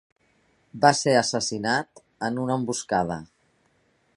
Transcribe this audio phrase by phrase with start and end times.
[0.85, 3.19] Va ser assassinat en una emboscada.